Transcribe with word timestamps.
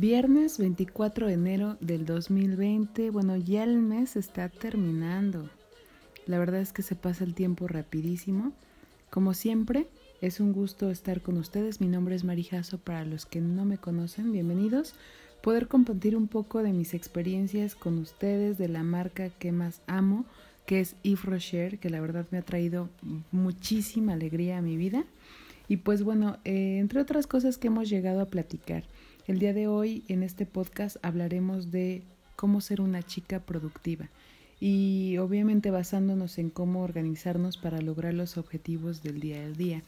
Viernes 0.00 0.56
24 0.56 1.26
de 1.26 1.34
enero 1.34 1.76
del 1.82 2.06
2020. 2.06 3.10
Bueno, 3.10 3.36
ya 3.36 3.64
el 3.64 3.76
mes 3.76 4.16
está 4.16 4.48
terminando. 4.48 5.50
La 6.24 6.38
verdad 6.38 6.62
es 6.62 6.72
que 6.72 6.80
se 6.80 6.94
pasa 6.94 7.22
el 7.22 7.34
tiempo 7.34 7.68
rapidísimo. 7.68 8.54
Como 9.10 9.34
siempre, 9.34 9.88
es 10.22 10.40
un 10.40 10.54
gusto 10.54 10.90
estar 10.90 11.20
con 11.20 11.36
ustedes. 11.36 11.82
Mi 11.82 11.86
nombre 11.86 12.14
es 12.14 12.24
Marijazo. 12.24 12.78
Para 12.78 13.04
los 13.04 13.26
que 13.26 13.42
no 13.42 13.66
me 13.66 13.76
conocen, 13.76 14.32
bienvenidos. 14.32 14.94
Poder 15.42 15.68
compartir 15.68 16.16
un 16.16 16.28
poco 16.28 16.62
de 16.62 16.72
mis 16.72 16.94
experiencias 16.94 17.74
con 17.74 17.98
ustedes, 17.98 18.56
de 18.56 18.68
la 18.68 18.82
marca 18.82 19.28
que 19.28 19.52
más 19.52 19.82
amo, 19.86 20.24
que 20.64 20.80
es 20.80 20.96
Yves 21.02 21.26
Rocher, 21.26 21.78
que 21.78 21.90
la 21.90 22.00
verdad 22.00 22.26
me 22.30 22.38
ha 22.38 22.42
traído 22.42 22.88
muchísima 23.32 24.14
alegría 24.14 24.56
a 24.56 24.62
mi 24.62 24.78
vida. 24.78 25.04
Y 25.68 25.76
pues 25.76 26.02
bueno, 26.02 26.38
eh, 26.46 26.78
entre 26.78 27.02
otras 27.02 27.26
cosas 27.26 27.58
que 27.58 27.66
hemos 27.66 27.90
llegado 27.90 28.22
a 28.22 28.28
platicar. 28.28 28.84
El 29.30 29.38
día 29.38 29.52
de 29.52 29.68
hoy 29.68 30.02
en 30.08 30.24
este 30.24 30.44
podcast 30.44 30.96
hablaremos 31.02 31.70
de 31.70 32.02
cómo 32.34 32.60
ser 32.60 32.80
una 32.80 33.04
chica 33.04 33.38
productiva 33.38 34.10
y 34.58 35.18
obviamente 35.18 35.70
basándonos 35.70 36.36
en 36.38 36.50
cómo 36.50 36.82
organizarnos 36.82 37.56
para 37.56 37.80
lograr 37.80 38.12
los 38.12 38.36
objetivos 38.36 39.04
del 39.04 39.20
día 39.20 39.44
a 39.44 39.50
día. 39.50 39.84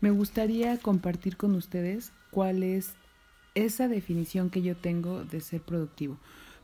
Me 0.00 0.10
gustaría 0.10 0.78
compartir 0.78 1.36
con 1.36 1.54
ustedes 1.56 2.14
cuál 2.30 2.62
es 2.62 2.94
esa 3.54 3.86
definición 3.86 4.48
que 4.48 4.62
yo 4.62 4.74
tengo 4.74 5.24
de 5.24 5.42
ser 5.42 5.60
productivo. 5.60 6.16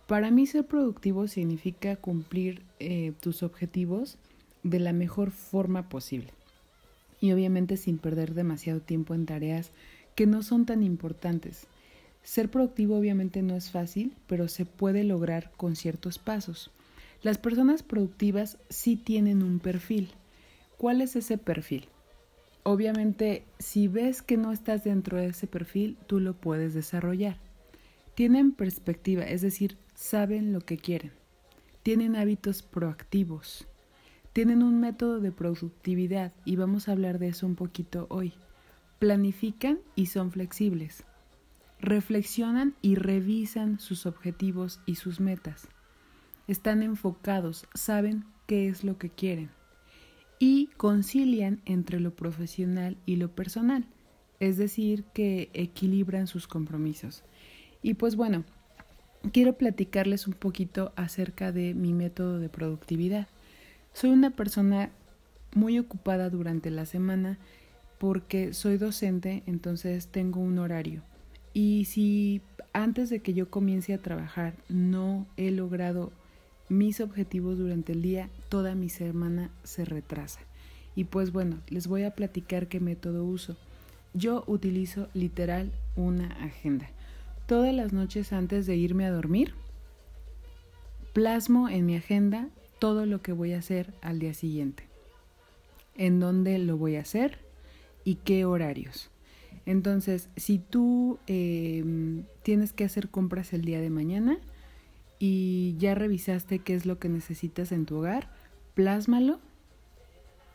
Para 0.06 0.30
mí 0.30 0.46
ser 0.46 0.64
productivo 0.64 1.28
significa 1.28 1.96
cumplir 1.96 2.62
eh, 2.80 3.12
tus 3.20 3.42
objetivos 3.42 4.16
de 4.62 4.80
la 4.80 4.94
mejor 4.94 5.32
forma 5.32 5.90
posible 5.90 6.32
y 7.20 7.32
obviamente 7.32 7.76
sin 7.76 7.98
perder 7.98 8.32
demasiado 8.32 8.80
tiempo 8.80 9.12
en 9.12 9.26
tareas 9.26 9.70
que 10.14 10.26
no 10.26 10.42
son 10.42 10.64
tan 10.64 10.82
importantes. 10.82 11.66
Ser 12.22 12.50
productivo 12.50 12.96
obviamente 12.96 13.42
no 13.42 13.56
es 13.56 13.70
fácil, 13.70 14.14
pero 14.26 14.48
se 14.48 14.64
puede 14.64 15.04
lograr 15.04 15.50
con 15.56 15.74
ciertos 15.74 16.18
pasos. 16.18 16.70
Las 17.22 17.38
personas 17.38 17.82
productivas 17.82 18.58
sí 18.68 18.96
tienen 18.96 19.42
un 19.42 19.58
perfil. 19.58 20.10
¿Cuál 20.78 21.00
es 21.00 21.16
ese 21.16 21.36
perfil? 21.36 21.88
Obviamente, 22.62 23.44
si 23.58 23.88
ves 23.88 24.22
que 24.22 24.36
no 24.36 24.52
estás 24.52 24.84
dentro 24.84 25.18
de 25.18 25.26
ese 25.26 25.48
perfil, 25.48 25.96
tú 26.06 26.20
lo 26.20 26.34
puedes 26.34 26.74
desarrollar. 26.74 27.38
Tienen 28.14 28.52
perspectiva, 28.52 29.24
es 29.24 29.42
decir, 29.42 29.76
saben 29.94 30.52
lo 30.52 30.60
que 30.60 30.76
quieren. 30.78 31.10
Tienen 31.82 32.14
hábitos 32.14 32.62
proactivos. 32.62 33.66
Tienen 34.32 34.62
un 34.62 34.80
método 34.80 35.18
de 35.18 35.32
productividad 35.32 36.32
y 36.44 36.54
vamos 36.54 36.88
a 36.88 36.92
hablar 36.92 37.18
de 37.18 37.28
eso 37.28 37.46
un 37.46 37.56
poquito 37.56 38.06
hoy. 38.10 38.32
Planifican 39.00 39.80
y 39.96 40.06
son 40.06 40.30
flexibles 40.30 41.04
reflexionan 41.82 42.74
y 42.80 42.94
revisan 42.94 43.80
sus 43.80 44.06
objetivos 44.06 44.80
y 44.86 44.94
sus 44.94 45.20
metas. 45.20 45.68
Están 46.46 46.82
enfocados, 46.82 47.66
saben 47.74 48.24
qué 48.46 48.68
es 48.68 48.84
lo 48.84 48.98
que 48.98 49.10
quieren 49.10 49.50
y 50.38 50.68
concilian 50.76 51.60
entre 51.66 52.00
lo 52.00 52.14
profesional 52.14 52.96
y 53.04 53.16
lo 53.16 53.34
personal, 53.34 53.84
es 54.40 54.56
decir, 54.56 55.04
que 55.12 55.50
equilibran 55.54 56.26
sus 56.26 56.46
compromisos. 56.46 57.24
Y 57.82 57.94
pues 57.94 58.16
bueno, 58.16 58.44
quiero 59.32 59.56
platicarles 59.56 60.26
un 60.26 60.34
poquito 60.34 60.92
acerca 60.96 61.52
de 61.52 61.74
mi 61.74 61.92
método 61.92 62.38
de 62.38 62.48
productividad. 62.48 63.26
Soy 63.92 64.10
una 64.10 64.30
persona 64.30 64.90
muy 65.54 65.78
ocupada 65.78 66.30
durante 66.30 66.70
la 66.70 66.86
semana 66.86 67.38
porque 67.98 68.52
soy 68.52 68.78
docente, 68.78 69.42
entonces 69.46 70.08
tengo 70.08 70.40
un 70.40 70.58
horario. 70.58 71.02
Y 71.54 71.84
si 71.84 72.40
antes 72.72 73.10
de 73.10 73.20
que 73.20 73.34
yo 73.34 73.50
comience 73.50 73.92
a 73.92 73.98
trabajar 73.98 74.54
no 74.68 75.26
he 75.36 75.50
logrado 75.50 76.12
mis 76.68 77.00
objetivos 77.00 77.58
durante 77.58 77.92
el 77.92 78.02
día, 78.02 78.30
toda 78.48 78.74
mi 78.74 78.88
semana 78.88 79.50
se 79.62 79.84
retrasa. 79.84 80.40
Y 80.94 81.04
pues 81.04 81.32
bueno, 81.32 81.60
les 81.68 81.86
voy 81.86 82.04
a 82.04 82.14
platicar 82.14 82.68
qué 82.68 82.80
método 82.80 83.24
uso. 83.24 83.56
Yo 84.14 84.44
utilizo 84.46 85.08
literal 85.14 85.72
una 85.96 86.28
agenda. 86.44 86.90
Todas 87.46 87.74
las 87.74 87.92
noches 87.92 88.32
antes 88.32 88.66
de 88.66 88.76
irme 88.76 89.04
a 89.04 89.10
dormir, 89.10 89.54
plasmo 91.12 91.68
en 91.68 91.86
mi 91.86 91.96
agenda 91.96 92.48
todo 92.78 93.06
lo 93.06 93.22
que 93.22 93.32
voy 93.32 93.52
a 93.52 93.58
hacer 93.58 93.92
al 94.00 94.18
día 94.18 94.34
siguiente. 94.34 94.84
En 95.96 96.20
dónde 96.20 96.58
lo 96.58 96.76
voy 96.76 96.96
a 96.96 97.02
hacer 97.02 97.38
y 98.04 98.16
qué 98.16 98.44
horarios. 98.44 99.10
Entonces, 99.66 100.28
si 100.36 100.58
tú 100.58 101.18
em, 101.26 102.24
tienes 102.42 102.72
que 102.72 102.84
hacer 102.84 103.08
compras 103.08 103.52
el 103.52 103.62
día 103.62 103.80
de 103.80 103.90
mañana 103.90 104.38
y 105.18 105.76
ya 105.78 105.94
revisaste 105.94 106.58
qué 106.58 106.74
es 106.74 106.84
lo 106.86 106.98
que 106.98 107.08
necesitas 107.08 107.72
en 107.72 107.86
tu 107.86 107.96
hogar, 107.96 108.30
plásmalo 108.74 109.40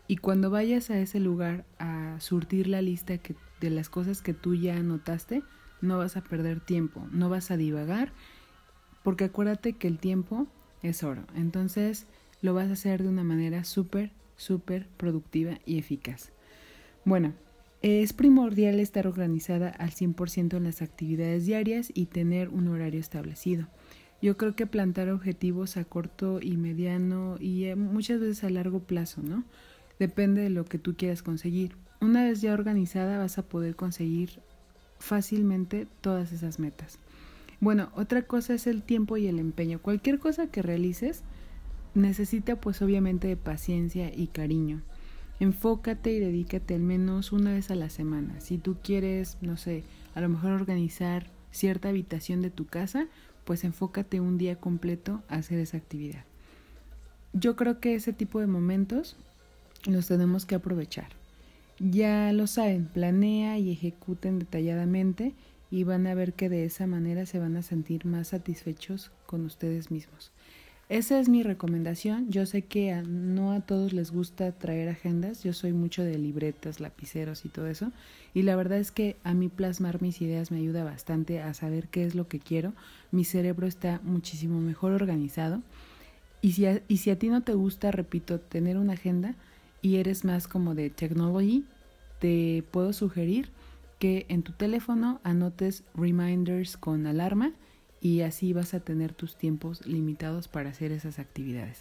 y 0.07 0.17
cuando 0.17 0.49
vayas 0.49 0.89
a 0.89 0.99
ese 0.99 1.19
lugar 1.19 1.65
a 1.79 2.19
surtir 2.19 2.67
la 2.67 2.81
lista 2.81 3.19
de 3.59 3.69
las 3.69 3.89
cosas 3.89 4.21
que 4.21 4.33
tú 4.33 4.55
ya 4.55 4.75
anotaste, 4.75 5.43
no 5.81 5.97
vas 5.97 6.15
a 6.17 6.21
perder 6.21 6.59
tiempo, 6.61 7.05
no 7.11 7.29
vas 7.29 7.51
a 7.51 7.57
divagar, 7.57 8.13
porque 9.03 9.25
acuérdate 9.25 9.73
que 9.73 9.87
el 9.87 9.99
tiempo 9.99 10.47
es 10.81 11.03
oro. 11.03 11.25
Entonces, 11.35 12.07
lo 12.41 12.53
vas 12.53 12.69
a 12.69 12.73
hacer 12.73 13.03
de 13.03 13.09
una 13.09 13.23
manera 13.23 13.63
súper, 13.63 14.11
súper 14.37 14.87
productiva 14.97 15.59
y 15.65 15.77
eficaz. 15.77 16.31
Bueno, 17.03 17.33
es 17.87 18.11
primordial 18.13 18.79
estar 18.79 19.07
organizada 19.07 19.69
al 19.69 19.91
100% 19.91 20.57
en 20.57 20.63
las 20.63 20.81
actividades 20.81 21.45
diarias 21.45 21.91
y 21.93 22.07
tener 22.07 22.49
un 22.49 22.67
horario 22.67 22.99
establecido. 22.99 23.67
Yo 24.21 24.35
creo 24.35 24.55
que 24.55 24.65
plantar 24.65 25.09
objetivos 25.09 25.77
a 25.77 25.85
corto 25.85 26.39
y 26.41 26.57
mediano 26.57 27.37
y 27.39 27.65
eh, 27.65 27.75
muchas 27.75 28.19
veces 28.19 28.43
a 28.43 28.49
largo 28.49 28.79
plazo, 28.79 29.21
¿no? 29.21 29.43
Depende 29.99 30.41
de 30.41 30.49
lo 30.49 30.65
que 30.65 30.79
tú 30.79 30.95
quieras 30.95 31.21
conseguir. 31.21 31.75
Una 32.01 32.23
vez 32.23 32.41
ya 32.41 32.53
organizada 32.53 33.19
vas 33.19 33.37
a 33.37 33.43
poder 33.43 33.75
conseguir 33.75 34.41
fácilmente 34.99 35.87
todas 36.01 36.31
esas 36.31 36.59
metas. 36.59 36.99
Bueno, 37.59 37.89
otra 37.95 38.23
cosa 38.23 38.53
es 38.53 38.67
el 38.67 38.83
tiempo 38.83 39.17
y 39.17 39.27
el 39.27 39.39
empeño. 39.39 39.79
Cualquier 39.79 40.19
cosa 40.19 40.47
que 40.47 40.61
realices 40.61 41.23
necesita 41.93 42.55
pues 42.55 42.81
obviamente 42.81 43.27
de 43.27 43.37
paciencia 43.37 44.11
y 44.13 44.27
cariño. 44.27 44.81
Enfócate 45.39 46.11
y 46.11 46.19
dedícate 46.19 46.73
al 46.75 46.81
menos 46.81 47.31
una 47.31 47.53
vez 47.53 47.69
a 47.69 47.75
la 47.75 47.89
semana. 47.89 48.41
Si 48.41 48.57
tú 48.57 48.77
quieres, 48.81 49.37
no 49.41 49.55
sé, 49.57 49.83
a 50.15 50.21
lo 50.21 50.29
mejor 50.29 50.51
organizar 50.51 51.27
cierta 51.51 51.89
habitación 51.89 52.41
de 52.41 52.49
tu 52.49 52.65
casa, 52.65 53.07
pues 53.45 53.63
enfócate 53.63 54.19
un 54.19 54.37
día 54.37 54.57
completo 54.57 55.21
a 55.29 55.35
hacer 55.35 55.59
esa 55.59 55.77
actividad. 55.77 56.25
Yo 57.33 57.55
creo 57.55 57.79
que 57.79 57.95
ese 57.95 58.13
tipo 58.13 58.39
de 58.39 58.47
momentos 58.47 59.15
los 59.85 60.07
tenemos 60.07 60.45
que 60.45 60.55
aprovechar. 60.55 61.09
Ya 61.79 62.33
lo 62.33 62.47
saben, 62.47 62.87
planea 62.87 63.59
y 63.59 63.71
ejecuten 63.71 64.39
detalladamente 64.39 65.35
y 65.69 65.83
van 65.83 66.07
a 66.07 66.15
ver 66.15 66.33
que 66.33 66.49
de 66.49 66.65
esa 66.65 66.87
manera 66.87 67.25
se 67.25 67.39
van 67.39 67.57
a 67.57 67.61
sentir 67.61 68.05
más 68.05 68.29
satisfechos 68.29 69.11
con 69.25 69.45
ustedes 69.45 69.91
mismos. 69.91 70.31
Esa 70.89 71.19
es 71.19 71.27
mi 71.27 71.43
recomendación. 71.43 72.29
Yo 72.29 72.45
sé 72.45 72.61
que 72.61 72.95
no 73.05 73.51
a 73.51 73.59
todos 73.59 73.91
les 73.91 74.11
gusta 74.11 74.53
traer 74.53 74.87
agendas. 74.87 75.43
Yo 75.43 75.51
soy 75.51 75.73
mucho 75.73 76.01
de 76.01 76.17
libretas, 76.17 76.79
lapiceros 76.79 77.43
y 77.43 77.49
todo 77.49 77.67
eso. 77.67 77.91
Y 78.33 78.43
la 78.43 78.55
verdad 78.55 78.77
es 78.77 78.91
que 78.91 79.17
a 79.25 79.33
mí 79.33 79.49
plasmar 79.49 80.01
mis 80.01 80.21
ideas 80.21 80.49
me 80.49 80.59
ayuda 80.59 80.85
bastante 80.85 81.41
a 81.41 81.53
saber 81.53 81.89
qué 81.89 82.05
es 82.05 82.15
lo 82.15 82.29
que 82.29 82.39
quiero. 82.39 82.71
Mi 83.11 83.25
cerebro 83.25 83.67
está 83.67 83.99
muchísimo 84.03 84.61
mejor 84.61 84.93
organizado. 84.93 85.61
Y 86.41 86.53
si 86.53 86.65
a, 86.67 86.81
y 86.87 86.97
si 86.97 87.09
a 87.09 87.19
ti 87.19 87.27
no 87.27 87.41
te 87.41 87.53
gusta, 87.53 87.91
repito, 87.91 88.39
tener 88.39 88.77
una 88.77 88.93
agenda 88.93 89.35
y 89.81 89.97
eres 89.97 90.23
más 90.23 90.47
como 90.47 90.73
de 90.73 90.89
technology, 90.89 91.65
te 92.19 92.63
puedo 92.71 92.93
sugerir 92.93 93.49
que 93.99 94.25
en 94.29 94.41
tu 94.41 94.53
teléfono 94.53 95.19
anotes 95.25 95.83
reminders 95.95 96.77
con 96.77 97.07
alarma 97.07 97.51
y 98.01 98.21
así 98.21 98.53
vas 98.53 98.73
a 98.73 98.79
tener 98.79 99.13
tus 99.13 99.35
tiempos 99.35 99.85
limitados 99.85 100.47
para 100.47 100.69
hacer 100.69 100.91
esas 100.91 101.19
actividades. 101.19 101.79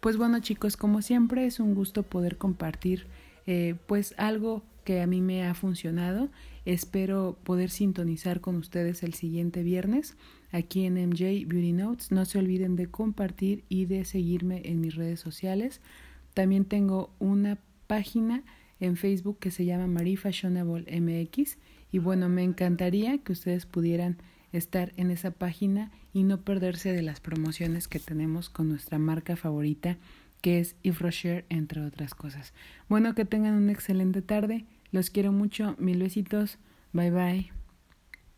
Pues 0.00 0.16
bueno 0.16 0.40
chicos, 0.40 0.76
como 0.76 1.02
siempre 1.02 1.46
es 1.46 1.60
un 1.60 1.74
gusto 1.74 2.02
poder 2.02 2.38
compartir 2.38 3.06
eh, 3.46 3.74
pues 3.86 4.14
algo 4.16 4.62
que 4.84 5.00
a 5.00 5.06
mí 5.06 5.20
me 5.20 5.44
ha 5.44 5.54
funcionado. 5.54 6.30
Espero 6.64 7.38
poder 7.44 7.70
sintonizar 7.70 8.40
con 8.40 8.56
ustedes 8.56 9.02
el 9.02 9.14
siguiente 9.14 9.62
viernes 9.62 10.16
aquí 10.52 10.84
en 10.84 10.94
MJ 10.94 11.46
Beauty 11.46 11.72
Notes. 11.72 12.12
No 12.12 12.24
se 12.24 12.38
olviden 12.38 12.76
de 12.76 12.86
compartir 12.86 13.64
y 13.68 13.86
de 13.86 14.04
seguirme 14.04 14.62
en 14.64 14.80
mis 14.80 14.94
redes 14.94 15.20
sociales. 15.20 15.80
También 16.34 16.64
tengo 16.64 17.10
una 17.18 17.58
página 17.86 18.42
en 18.78 18.96
Facebook 18.96 19.38
que 19.38 19.50
se 19.50 19.64
llama 19.64 19.86
Marie 19.86 20.16
Fashionable 20.16 20.86
MX 21.00 21.58
y 21.92 21.98
bueno, 21.98 22.28
me 22.28 22.42
encantaría 22.42 23.18
que 23.18 23.32
ustedes 23.32 23.66
pudieran 23.66 24.16
estar 24.52 24.92
en 24.96 25.10
esa 25.10 25.30
página 25.30 25.90
y 26.12 26.22
no 26.24 26.40
perderse 26.40 26.92
de 26.92 27.02
las 27.02 27.20
promociones 27.20 27.88
que 27.88 27.98
tenemos 27.98 28.50
con 28.50 28.68
nuestra 28.68 28.98
marca 28.98 29.36
favorita 29.36 29.96
que 30.40 30.58
es 30.58 30.76
Yves 30.82 31.44
entre 31.48 31.84
otras 31.84 32.14
cosas. 32.14 32.52
Bueno, 32.88 33.14
que 33.14 33.24
tengan 33.24 33.54
una 33.54 33.72
excelente 33.72 34.22
tarde. 34.22 34.64
Los 34.90 35.10
quiero 35.10 35.32
mucho. 35.32 35.76
Mil 35.78 35.98
besitos. 35.98 36.58
Bye 36.92 37.10
bye. 37.10 37.59